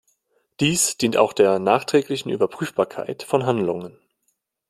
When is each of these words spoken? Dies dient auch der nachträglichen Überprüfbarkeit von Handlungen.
Dies 0.59 0.97
dient 0.97 1.15
auch 1.15 1.31
der 1.31 1.59
nachträglichen 1.59 2.31
Überprüfbarkeit 2.31 3.21
von 3.21 3.45
Handlungen. 3.45 3.99